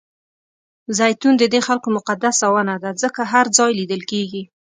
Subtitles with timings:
[0.97, 4.43] زیتون ددې خلکو مقدسه ونه ده ځکه هر ځای لیدل کېږي.